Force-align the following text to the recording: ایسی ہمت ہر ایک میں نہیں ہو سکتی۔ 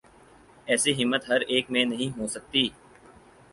ایسی 0.67 0.91
ہمت 1.03 1.29
ہر 1.29 1.41
ایک 1.47 1.71
میں 1.71 1.85
نہیں 1.85 2.17
ہو 2.19 2.27
سکتی۔ 2.27 2.67